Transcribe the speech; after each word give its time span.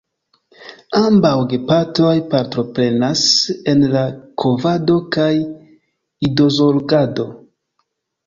Ambaŭ 0.99 1.33
gepatroj 1.49 2.13
partoprenas 2.31 3.25
en 3.73 3.85
la 3.91 4.03
kovado 4.45 4.97
kaj 5.17 5.29
idozorgado. 6.29 7.27